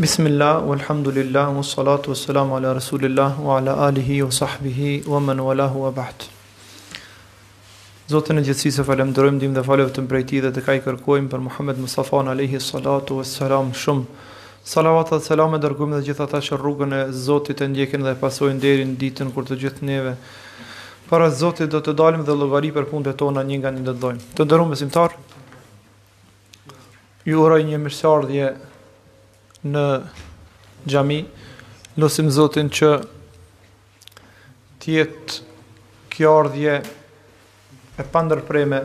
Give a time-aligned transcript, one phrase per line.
[0.00, 5.36] Bismillah, walhamdulillah, wa salatu, wa salamu ala rasulillah, wa ala alihi, wa sahbihi, wa man
[5.36, 6.30] walahu, wa baht.
[8.08, 11.28] Zotën e gjithësi se falem dërëm, dim dhe falem të mbrejti dhe të kaj kërkojmë
[11.34, 14.08] për Muhammed Musafan, alihi, salatu, wa salam, shumë.
[14.64, 18.16] Salavat dhe salam e dërgumë dhe gjitha ta që rrugën e zotit e ndjekin dhe
[18.24, 20.16] pasojnë derin ditën kur të gjithë neve.
[21.12, 24.24] Para zotit dhe të dalim dhe logari për punët e tona nga një dëdojmë.
[24.40, 25.18] Të ndërëm, besimtar,
[27.28, 28.52] ju uraj një mirësardhje
[29.64, 29.82] në
[30.90, 31.20] gjami,
[32.00, 32.90] lësim Zotin që
[34.82, 35.36] tjetë
[36.10, 36.78] kjo ardhje
[38.02, 38.80] e pandërpreme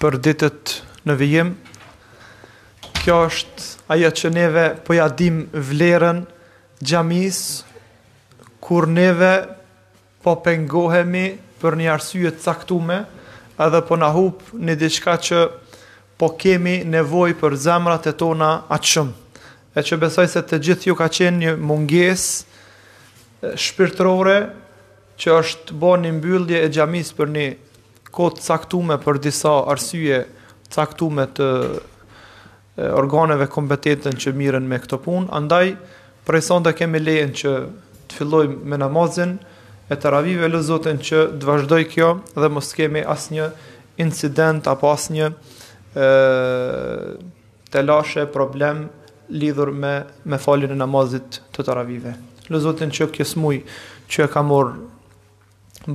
[0.00, 0.74] për ditët
[1.08, 1.54] në vijim,
[3.00, 6.24] kjo është aja që neve poja dim vlerën
[6.84, 7.40] gjamis,
[8.60, 9.32] kur neve
[10.22, 11.28] po pengohemi
[11.62, 13.00] për një arsyet caktume,
[13.62, 15.44] edhe po na hup një diçka që
[16.16, 19.10] po kemi nevoj për zemrat e tona atëshëm.
[19.76, 22.22] E që besoj se të gjithë ju ka qenë një munges
[23.60, 24.36] shpirtrore
[25.20, 27.46] që është bo një mbyllje e gjamis për një
[28.16, 30.22] kod caktume për disa arsye
[30.72, 31.50] caktume të
[32.96, 35.28] organeve kompetenten që miren me këto punë.
[35.36, 35.74] Andaj,
[36.26, 37.52] prej sonda kemi lejen që
[38.08, 39.36] të fillojmë me namazin
[39.92, 43.50] e të ravive lëzotin që të vazhdoj kjo dhe mos kemi asnjë
[44.04, 45.32] incident apo asnjë një
[45.96, 48.86] të lashe problem
[49.32, 49.94] lidhur me,
[50.24, 52.12] me falin e namazit të të ravive.
[52.52, 53.56] Lëzotin që kjo smuj
[54.12, 54.74] që e ka mor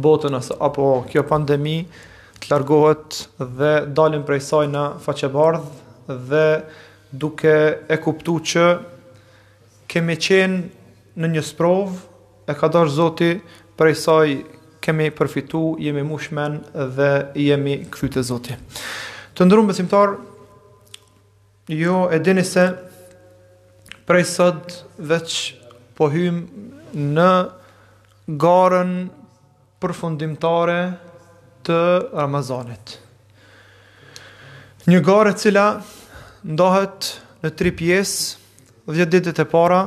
[0.03, 1.77] botën ose apo kjo pandemi
[2.41, 3.19] të largohet
[3.59, 6.45] dhe dalin prej saj në faqebardh dhe
[7.21, 7.55] duke
[7.93, 8.65] e kuptu që
[9.91, 11.95] kemi qenë në një sprov
[12.51, 13.35] e ka dash zoti
[13.79, 14.31] prej saj
[14.81, 16.59] kemi përfitu, jemi mushmen
[16.97, 18.55] dhe jemi këfyte zoti.
[19.41, 20.11] Të ndërëm besimtar,
[21.73, 22.61] jo e dini se
[24.05, 24.75] prej sot
[25.11, 25.37] veç
[25.97, 26.35] po hym
[27.15, 27.29] në
[28.43, 28.91] garën
[29.81, 30.75] përfundimtare
[31.65, 31.79] të
[32.13, 32.99] Ramazanit.
[34.85, 35.65] Një garë cila
[36.53, 37.09] ndohet
[37.41, 38.37] në tri pjesë,
[38.93, 39.81] dhjet ditët e para,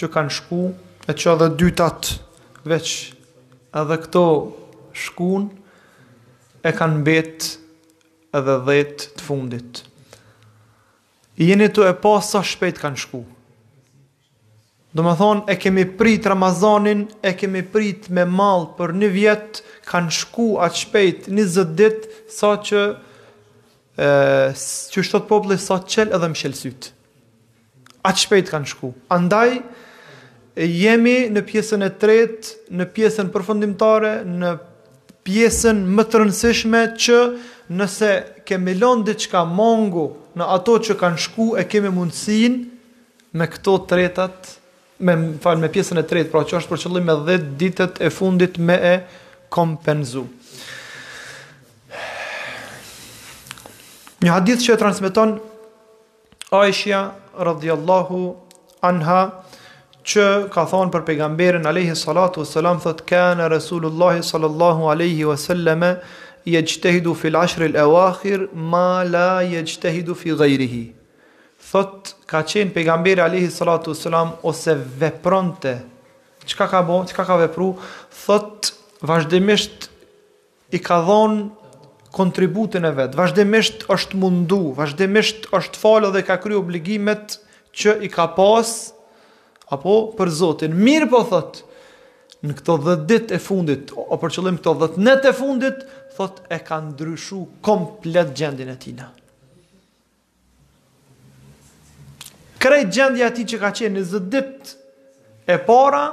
[0.00, 0.66] që kanë shku,
[1.04, 2.14] e që edhe dytat
[2.72, 2.96] veç
[3.84, 4.24] edhe këto
[5.04, 5.50] shkun,
[6.64, 7.58] e kanë betë
[8.36, 9.82] edhe dhejt të fundit.
[11.36, 13.20] I jeni të e pasë sa shpejt kanë shku.
[14.92, 19.62] Do më thonë, e kemi prit Ramazanin, e kemi prit me malë për një vjetë,
[19.88, 22.82] kanë shku atë shpejt një zët ditë, sa që
[23.96, 24.10] e,
[24.92, 26.92] që shtot poble, sa qëllë edhe më shelsytë.
[28.08, 28.92] Atë shpejt kanë shku.
[29.16, 29.56] Andaj,
[30.60, 34.52] jemi në pjesën e tretë, në pjesën përfundimtare, në
[35.24, 37.18] pjesën më të rëndësishme që
[37.70, 38.10] nëse
[38.48, 40.06] kemi lënë diçka mongu
[40.38, 44.56] në ato që kanë shku e kemi mundësinë me këto tretat
[45.02, 48.08] me fal me pjesën e tretë, pra që është për qëllim me 10 ditët e
[48.14, 48.92] fundit me e
[49.52, 50.22] kompenzu.
[54.22, 55.32] Një hadith që e transmiton
[56.54, 57.00] Aisha
[57.34, 58.20] radhiyallahu
[58.86, 59.18] anha
[60.06, 65.82] që ka thonë për pejgamberin alayhi salatu wasalam thotë kana rasulullah sallallahu alayhi wasallam
[66.44, 70.84] i e fil ashril e awakhir, ma la i e gjithëtehidu fil gajrihi.
[71.70, 75.76] Thot, ka qenë pejgamberi alihi salatu sëlam, ose vepronte,
[76.46, 77.72] qka ka bo, qka ka vepru,
[78.24, 79.86] thot, vazhdimisht
[80.74, 86.58] i ka dhonë kontributin e vetë, vazhdimisht është mundu, vazhdimisht është falë dhe ka kry
[86.58, 87.38] obligimet
[87.72, 88.74] që i ka pas,
[89.72, 90.74] apo për Zotin.
[90.76, 91.70] Mirë po thotë,
[92.46, 95.82] në këto 10 ditë e fundit, o për qëllim këto 10 net e fundit,
[96.16, 99.08] thot e ka ndryshu komplet gjendin e tina.
[102.62, 104.76] Krejt gjendja ti që ka qenë në 10 ditë
[105.50, 106.04] e para,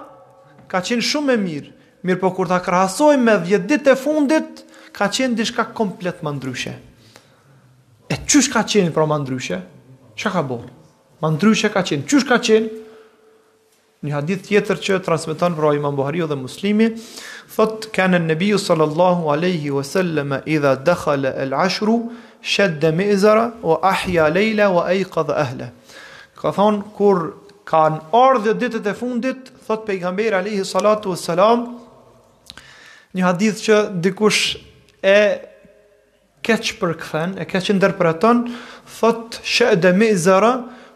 [0.69, 1.73] ka qenë shumë e mirë,
[2.06, 4.63] mirë po kur ta krahasoj me 10 ditë e fundit,
[4.94, 6.75] ka qenë dishka komplet më ndryshe.
[8.09, 9.62] E qysh ka qenë pra më ndryshe?
[10.19, 10.62] Qa ka bo?
[11.21, 12.79] Më ndryshe ka qenë, qysh ka qenë?
[14.00, 16.86] Një hadith tjetër që transmeton për Imam Buhariu dhe Muslimi,
[17.51, 21.98] thot kanë në nëbiju sallallahu aleyhi wasallam idha dakhala al ashru,
[22.40, 25.68] shadda me wa o ahja lejla, o ejka dhe ahle.
[26.40, 27.36] Ka thonë, kur
[27.68, 31.68] kanë ardhë ditët e fundit, thot pejgamberi aleyhi salatu wasallam,
[33.12, 34.63] një hadith që dikush
[35.04, 35.18] e
[36.40, 36.95] keq për
[37.36, 38.45] e keq ndërpëraton,
[39.02, 40.13] thot shadda me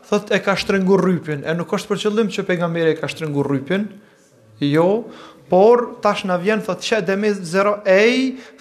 [0.10, 3.48] thot e ka shtrëngur rrypin, e nuk është për qëllim që pejgamberi e ka shtrëngur
[3.52, 3.86] rrypin.
[4.64, 4.86] Jo,
[5.50, 8.00] por tash na vjen thot she demi zero a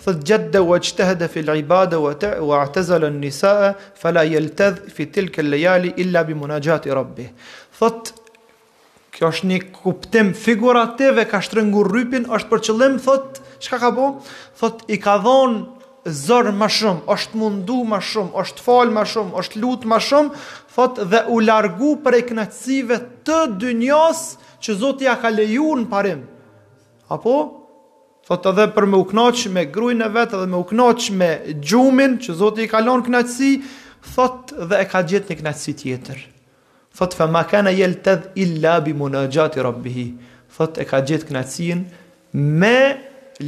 [0.02, 6.24] thot jadda wa ijtahada fi al-ibada wa ta'tazala an-nisaa fala yaltadh fi tilka al-layali illa
[6.24, 7.30] bi munajati rabbih.
[7.78, 8.14] Thot
[9.12, 13.90] Kjo është një kuptim figurativ e ka shtrëngur rrypin, është për qëllim thot çka ka
[13.92, 14.06] bë?
[14.56, 15.58] Thot i ka dhon
[16.08, 20.32] zor më shumë, është mundu më shumë, është fal më shumë, është lut më shumë,
[20.74, 23.40] thot dhe u largu për e knatësive të
[23.80, 24.20] njës
[24.62, 26.22] që Zotja ja ka leju në parim.
[27.12, 27.34] Apo?
[28.24, 31.30] Thot edhe për me u knoqë me grujnë e vetë dhe me u knoqë me
[31.66, 33.50] gjumin që Zotja i kalon knatësi,
[34.14, 36.20] thot dhe e ka gjithë një knatësi tjetër.
[36.96, 40.06] Thot fe ma kena jel të dhe illa bi më në gjati rabbihi.
[40.54, 41.82] Thot e ka gjithë knatësin
[42.62, 42.76] me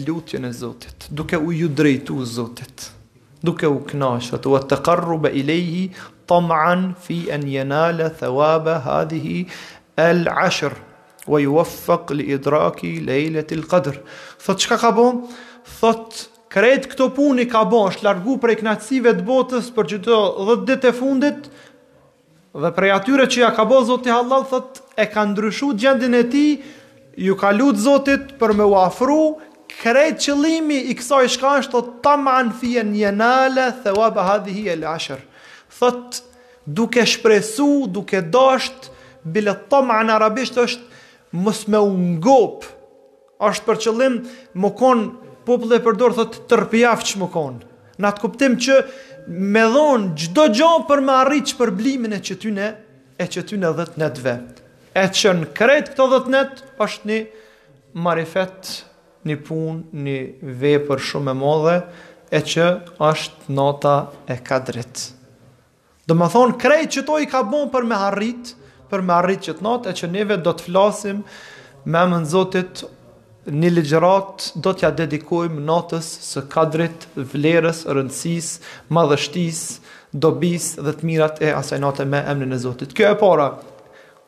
[0.04, 2.93] lutjen e Zotit, duke u ju drejtu Zotit
[3.44, 5.84] duke u knashë, të vëtë të karru bë i leji,
[6.30, 9.40] tomëan fi enjenale, thëwabë, hadhihi,
[10.06, 10.76] el ashër,
[11.30, 14.00] wa ju uffëq li idraki, lejlet il qadr.
[14.44, 15.22] Thot, qka ka bon?
[15.78, 20.18] Thot, kret këto puni ka bon, është largu për e knatsive të botës, për gjithë
[20.48, 21.50] dhët dhe të fundit,
[22.64, 25.74] dhe për e atyre që ja ka bon, zotë i halal, thot, e ka ndryshu
[25.82, 26.44] gjendin e ti,
[27.26, 29.20] ju ka lutë zotit për me uafru,
[29.82, 34.10] krejtë qëllimi i kësa i shka është të tamë anë fje një nële, thë wa
[34.16, 35.20] bëha e lë asher.
[36.66, 38.90] duke shpresu, duke dasht,
[39.24, 40.84] bile të tamë anë arabisht është
[41.44, 42.64] mës me ungop,
[43.40, 44.14] është për qëllim
[44.62, 45.06] më konë,
[45.44, 47.60] popë dhe përdorë thëtë tërpjafë që më konë.
[48.00, 48.76] Në atë kuptim që
[49.52, 52.48] me dhonë gjdo gjo për me arrit që për blimin e që ty
[53.16, 54.36] e që ty ne dhët në
[54.94, 57.16] E që në krejtë këto dhëtë është një
[59.28, 60.16] një punë, një
[60.62, 61.76] vepër shumë e modhe,
[62.34, 62.66] e që
[63.04, 63.94] është nota
[64.32, 65.08] e kadrit.
[66.08, 68.54] Do më thonë, krejt që to i ka bon për me harrit,
[68.90, 71.22] për me harrit që të e që neve do të flasim
[71.84, 72.84] me Zotit
[73.46, 79.64] një ligjerat do t'ja dedikojmë notës së kadrit, vlerës, rëndësis, madhështis,
[80.12, 82.92] dobis dhe të mirat e asaj note me emnin e Zotit.
[82.96, 83.48] Kjo e para,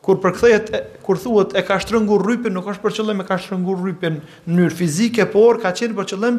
[0.07, 0.69] kur përkthehet
[1.03, 4.53] kur thuhet e ka shtrëngur rrypin nuk është për qëllim e ka shtrëngur rrypin në
[4.55, 6.37] mënyrë fizike por ka qenë për qëllim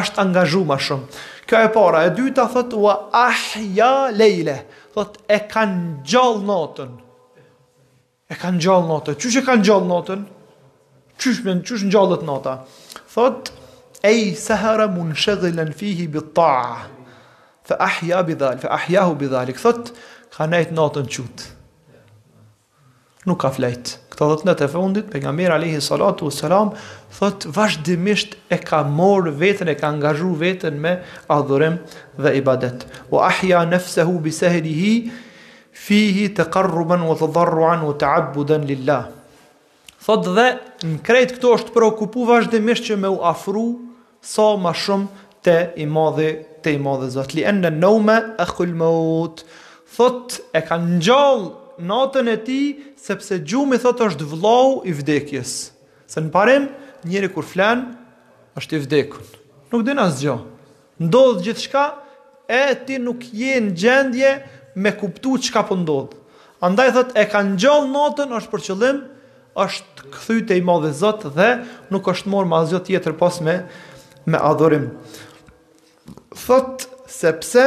[0.00, 1.20] është angazhuar më shumë
[1.50, 4.54] kjo e para e dyta thot wa ahya leile
[4.96, 6.94] thot e kanë gjall natën
[8.32, 10.24] e kanë gjall natën çu që kanë gjall natën
[11.20, 12.56] çu më çu ngjallët nata
[13.12, 13.52] thot
[14.08, 16.86] ai sahara munshaghilan fihi bi ta'a
[17.68, 19.92] fa ahya bi dhalik fa ahyahu bi dhalik thot
[20.38, 21.50] kanë natën çut
[23.26, 23.96] nuk ka flajt.
[24.12, 26.72] Këto dhe të në të fundit, për nga mirë Alehi Salatu Selam,
[27.16, 30.96] thot vazhdimisht e ka morë vetën, e ka angazhu vetën me
[31.32, 31.76] adhurim
[32.18, 32.86] dhe ibadet.
[33.12, 34.92] O ahja nefsehu bisehri hi,
[35.86, 39.08] fihi të karruban, o të dharruan, o të abudan lillah.
[40.02, 40.48] Thot dhe
[40.82, 43.66] në krejt këto është preokupu vazhdimisht që me u afru
[44.22, 46.32] sa ma shumë të i madhe
[46.62, 47.32] të i madhe zot.
[47.34, 49.46] Li enë në nëme e khulmot,
[49.94, 51.48] thot e ka në gjallë
[51.78, 52.62] natën e ti,
[52.98, 55.52] sepse gjumi thot është vlau i vdekjes.
[56.08, 56.66] Se në parem,
[57.08, 57.86] njëri kur flan
[58.58, 59.24] është i vdekun.
[59.72, 60.34] Nuk din asë gjo.
[61.02, 61.84] Ndodh gjithë shka,
[62.52, 64.34] e ti nuk je në gjendje
[64.76, 66.12] me kuptu që ka pëndodhë.
[66.18, 69.00] Po Andaj thotë, e kanë gjallë natën, është për qëllim,
[69.62, 71.48] është këthyte i madhe zëtë dhe
[71.92, 73.56] nuk është morë ma zëtë tjetër pas me,
[74.30, 74.84] me adhurim.
[76.44, 77.64] Thot sepse,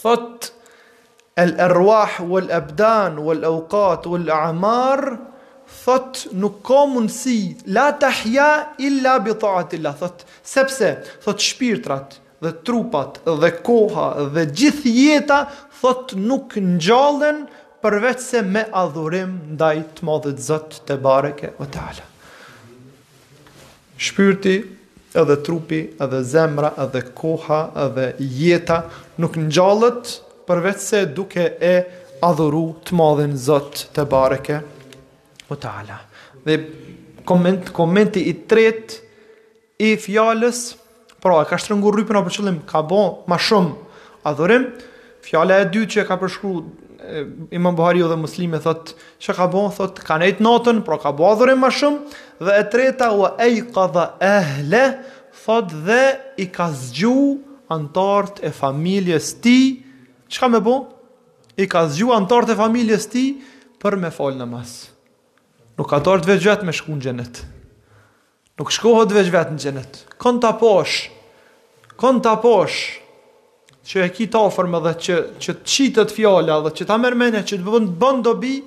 [0.00, 0.48] thot
[1.38, 5.02] el arwah, wal abdan wal awqat wal a'mar
[5.84, 10.88] thot nuk ka mundsi la tahya illa bi ta'atillah thot sepse
[11.24, 15.40] thot shpirtrat dhe trupat dhe koha dhe gjithë jeta
[15.82, 17.44] thot nuk ngjallen
[17.84, 22.06] përveç se me adhurim ndaj të madhit Zot te bareke o taala
[24.08, 24.56] shpirti
[25.22, 28.08] edhe trupi edhe zemra edhe koha edhe
[28.40, 28.80] jeta
[29.22, 31.72] nuk ngjallet përveç se duke e
[32.26, 34.60] adhuru të madhen Zot të bareke
[35.52, 36.00] o taala
[36.46, 36.56] dhe
[37.28, 38.96] koment komenti i tret
[39.84, 40.62] i fjales,
[41.22, 43.98] pra e ka shtrëngur rrypën apo qëllim ka bën më shumë
[44.30, 44.64] adhurim
[45.28, 46.54] fjala e dytë që ka përshkru
[47.56, 48.90] Imam Buhariu dhe Muslimi thot
[49.22, 52.64] që ka bën thot ka nejt natën pra ka bën adhurim më shumë dhe e
[52.72, 54.82] treta wa ay qadha ehle,
[55.44, 56.02] thot dhe
[56.44, 57.16] i ka zgju
[57.72, 59.58] antart e familjes ti,
[60.28, 60.76] Shka me bo?
[61.58, 63.22] I ka zgjua në tartë e familjes ti
[63.80, 64.62] për me falë në
[65.78, 67.26] Nuk ka tartë të vetë me shku në
[68.58, 70.00] Nuk shkohet të vetë në xhenet.
[70.18, 70.96] Kon posh
[71.98, 76.74] Konta kon të që e ki të ofërme dhe që, që të qitët fjala dhe
[76.78, 78.58] që ta mërmene që të bënd dobi,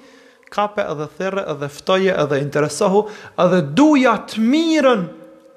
[0.51, 3.06] kape edhe therre edhe ftoje edhe interesohu
[3.46, 5.06] edhe duja të mirën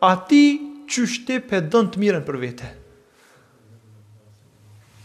[0.07, 0.45] aty
[0.91, 2.73] që shtip e dënd të mirën për vete.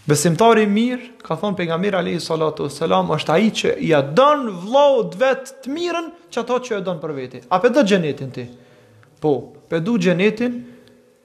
[0.09, 5.13] Besimtari mirë, ka thonë për nga mirë salatu selam, është aji që i adon vlaut
[5.21, 7.41] vetë të mirën që ato që e adon për veti.
[7.53, 8.45] A për do gjenetin ti?
[9.21, 9.33] Po,
[9.69, 10.55] për do gjenetin,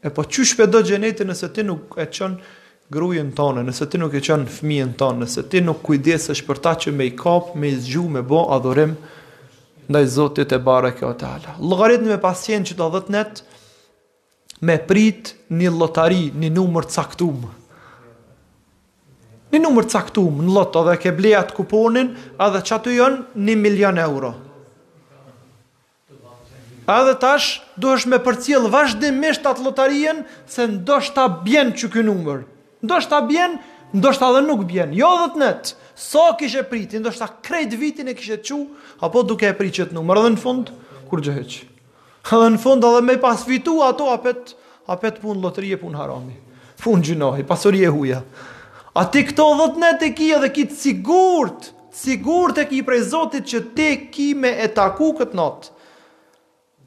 [0.05, 2.53] e po qysh për do gjenetin nëse ti nuk e qënë
[2.93, 6.61] grujën tonë, nëse ti nuk e qënë fëmijën tonë, nëse ti nuk kujdes është për
[6.67, 8.93] ta që me i kapë, me i zgju, me bo adhurim,
[9.89, 11.57] ndaj zotit e bare kjo të ala.
[11.73, 13.41] Lëgarit me pasjen që të dhëtë net,
[14.69, 17.63] me prit një lotari, një numër caktumë
[19.55, 22.09] një numër caktum në loto dhe ke bleja atë kuponin
[22.45, 24.33] edhe që aty jënë një milion euro.
[26.91, 32.43] Edhe tash duhesh me përcjell vazhdimisht atë lotarien se ndoshta bjen çu ky numër.
[32.85, 33.55] Ndoshta bjen,
[33.97, 34.91] ndoshta edhe nuk bjen.
[34.93, 35.73] Jo vetë net.
[35.95, 38.59] Sa so kishe pritin, ndoshta krejt vitin e kishe çu
[39.01, 40.73] apo duke e pritur qëtë numër edhe në fund
[41.09, 41.61] kur gjë hiç.
[42.27, 44.57] Edhe në fund edhe me pas vitu ato apet
[44.91, 46.35] apet pun lotërie pun harami.
[46.83, 48.19] Pun gjinohi, pasuri e huja
[48.95, 51.65] A ti këto dhëtë ne të kia dhe ki të sigurt,
[51.99, 55.73] sigur të ki prej Zotit që te ki me e taku këtë notë.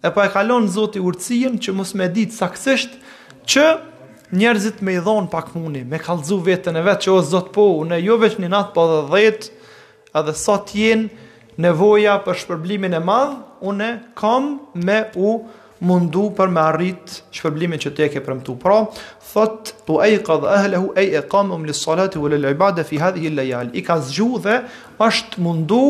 [0.07, 2.93] E pa e kalon Zotit urëcijën që mos me ditë saksisht
[3.51, 3.65] që
[4.39, 7.67] njerëzit me i dhonë pak muni, me kalzu vetën e vetë që o Zot po,
[7.87, 9.51] në jo veç një natë po dhe dhëtë,
[10.21, 13.35] edhe sot jenë nevoja për shpërblimin e madhë,
[13.71, 18.55] une kam me u nështë mundu për me arrit shpërblimin që ti ke premtu.
[18.61, 18.83] Pra,
[19.31, 23.69] thot tu ai qad ahlehu ai iqamum lis salati wal ibada fi hadhihi al layal.
[23.73, 24.59] I ka zgju dhe
[25.07, 25.81] është mundu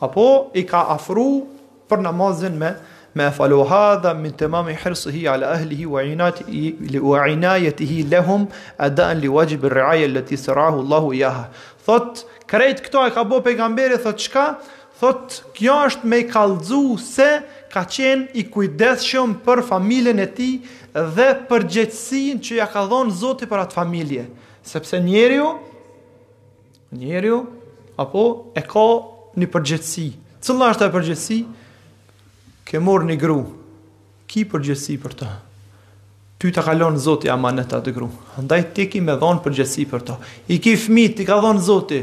[0.00, 1.44] apo i ka afru
[1.88, 2.72] për namazin me
[3.18, 6.44] me falu hadha min tamam hirsihi ala ahlihi wa inati
[6.78, 8.46] li wa inayatihi lahum
[8.78, 11.44] adan li wajib ar riaya allati sarahu Allah yaha.
[11.86, 14.58] Thot krejt këto e ka bë pejgamberi thot çka?
[15.00, 17.30] Thot kjo është me kallzu se
[17.72, 20.48] ka qenë i kujdeshëm për familjen e ti
[21.16, 24.24] dhe për gjëtsin që ja ka dhonë zoti për atë familje.
[24.64, 25.50] Sepse njeriu,
[27.00, 27.42] njeriu,
[28.00, 28.24] apo
[28.56, 28.86] e ka
[29.38, 30.06] një përgjëtsi.
[30.44, 31.38] Cëlla është e përgjëtsi?
[32.68, 33.38] Ke morë një gru.
[34.28, 35.28] Ki përgjëtsi për të?
[36.38, 38.08] Ty të kalonë zoti amanet atë gru.
[38.40, 40.16] Andaj ti ki me dhonë përgjëtsi për të.
[40.56, 42.02] I ki fmi, ti ka dhonë zoti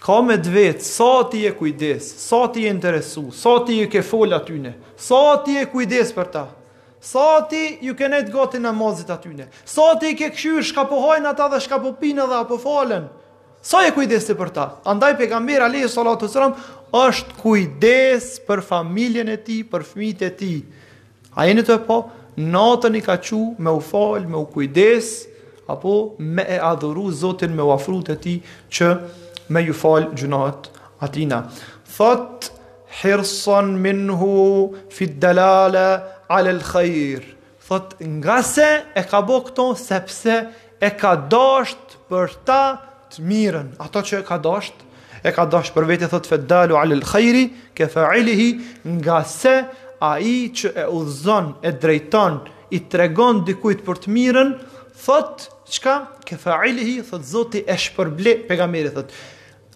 [0.00, 3.88] ka me të vetë, sa ti e kujdes, sa ti e interesu, sa ti e
[3.92, 6.44] ke fol atyne, sa ti e kujdes për ta,
[7.00, 11.02] sa ti ju ke nejtë gati në mazit atyne, sa ti ke këshyrë shka po
[11.04, 13.08] hajnë ata dhe shka po pinë dhe apo falen,
[13.62, 16.56] sa e kujdes të për ta, andaj pegamber Alehi Salatu Sëram,
[16.96, 20.54] është kujdes për familjen e ti, për fmit e ti,
[21.36, 22.00] a jeni të po,
[22.40, 25.12] natën i ka qu me u falë, me u kujdes,
[25.70, 28.32] apo me e adhuru zotin me u afrut e ti
[28.66, 28.88] që
[29.50, 30.68] me ju falë gjunat
[31.02, 31.42] atina.
[31.96, 32.50] Thot,
[33.00, 34.32] hirson minhu
[34.94, 35.88] fi dalale
[36.30, 37.24] ale lëkajir.
[37.66, 40.36] Thot, nga se e ka bo këto, sepse
[40.80, 42.62] e ka dasht për ta
[43.10, 43.74] të mirën.
[43.82, 44.86] Ato që e ka dasht,
[45.26, 48.50] e ka dasht për vete, thot, fit dalu ale lëkajri, ke failihi,
[49.02, 49.56] nga se
[50.00, 52.40] a i që e uzon, e drejton,
[52.70, 54.54] i tregon dikujt për të mirën,
[55.04, 59.10] thot, qka, ke failihi, thot, zoti e shpërble, pegamiri, thot,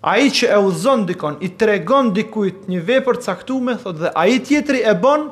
[0.04, 4.26] A i që e uzon dikon, i tregon dikujt një vepër caktume, thot dhe a
[4.28, 5.30] i tjetëri e bon,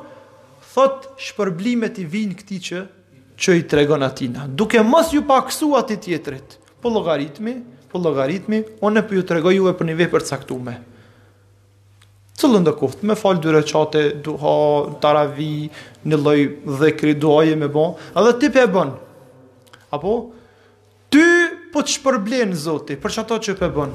[0.73, 2.79] thot shpërblimet i vinë këti që,
[3.37, 4.47] që i tregon atina.
[4.49, 7.53] Duke mos ju paksu ati tjetërit, po logaritmi,
[7.91, 10.73] po logaritmi, onë e po për ju tregoj juve për një vepër caktume.
[12.41, 14.55] Cëllën ndë kuft, me falë dyre qate, duha,
[15.05, 15.67] taravi,
[16.09, 16.39] një loj
[16.81, 18.95] dhe kri, duhaje me bon, edhe ti për e bon.
[19.93, 20.15] Apo,
[21.13, 23.93] ty për po të shpërblen, zoti, për që ato po që për bon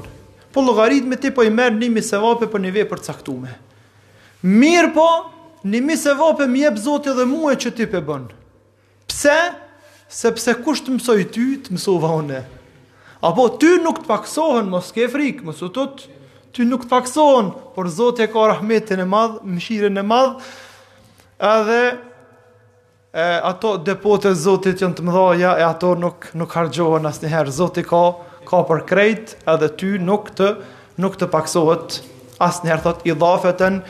[0.53, 3.55] po logaritme ti po i merr një mi sevape për një vepër caktuar.
[4.41, 5.05] Mir po,
[5.67, 8.29] një mi sevape më jep Zoti edhe mua që ti pe bën.
[9.09, 9.39] Pse?
[10.09, 12.39] Sepse kush të mësoj ty të mësova unë.
[13.27, 17.91] Apo ty nuk të paksohen mos ke frik, mos u ty nuk të paksohen, por
[17.91, 20.39] Zoti ka rahmetin e madh, mëshirën e madh.
[21.49, 21.81] Edhe
[23.11, 27.53] e, ato depotë Zotit janë të mëdha, ja e ato nuk nuk harxhohen asnjëherë.
[27.59, 28.01] Zoti ka
[28.49, 30.53] ka për krejt edhe ty nuk të
[31.03, 31.99] nuk të paksohet
[32.43, 33.81] asë njerë thot i dhafeten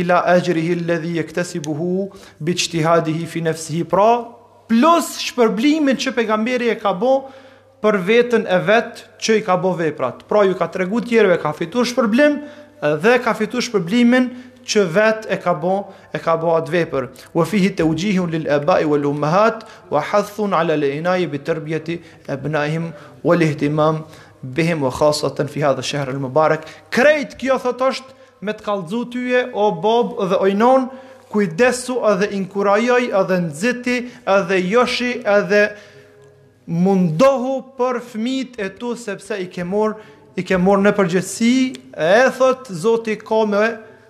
[0.00, 2.08] ila e gjrihi ledhi e këtesi buhu
[2.46, 4.08] hi fi nafsihi hi pra
[4.70, 7.12] plus shpërblimin që pejgamberi e ka bo
[7.84, 11.52] për vetën e vetë që i ka bo veprat pra ju ka tregu tjereve ka
[11.52, 12.40] fitur shpërblim
[13.04, 14.30] dhe ka fitur shpërblimin
[14.66, 17.06] që vet e ka bën, e ka bëu atë vepër.
[17.36, 22.90] Wa fihi tawjihu lil aba'i wal ummahat wa hathun 'ala al inay bi tarbiyati abna'ihim
[23.22, 24.02] wal ihtimam
[24.42, 26.66] bihim wa khasatan fi hadha ash-shahr al mubarak.
[26.90, 30.90] Krejt kjo thot është me të kallëzu tyje o bob dhe o inon
[31.32, 33.96] kujdesu edhe inkurajoj edhe nxiti
[34.36, 35.64] edhe joshi edhe
[36.66, 39.94] mundohu për fëmijët e tu sepse i ke marr
[40.36, 41.56] i ke marr në përgjithësi
[41.94, 43.64] e thot Zoti ka me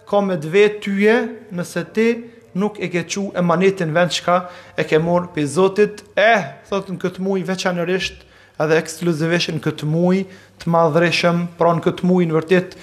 [0.06, 1.16] ka me dve tyje
[1.52, 2.08] nëse ti
[2.56, 4.36] nuk e ke qu e manetin vend shka
[4.78, 6.30] e ke morë për Zotit e,
[6.70, 8.22] thotë në këtë muj veçanërisht
[8.64, 10.22] edhe ekskluzivisht në këtë muj
[10.62, 12.76] të madhreshëm, pra në këtë muj në vërtit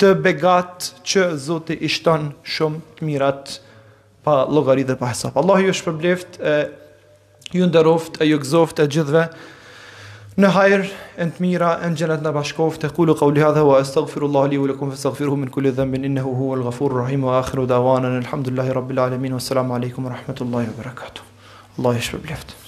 [0.00, 3.56] të begat që Zotit ishton shumë të mirat
[4.22, 5.34] pa logarit dhe pa hesap.
[5.42, 6.56] Allah ju shpërbleft e
[7.58, 9.26] ju ndëroft e ju gëzoft e gjithve
[10.38, 15.48] نهاير أنت ميرا أنت جنتنا باشكوف تقول قولي هذا وأستغفر الله لي ولكم فاستغفروه من
[15.48, 20.36] كل ذنب إنه هو الغفور الرحيم وآخر دعوانا الحمد لله رب العالمين والسلام عليكم ورحمة
[20.40, 21.20] الله وبركاته
[21.78, 22.61] الله يشفي باليفت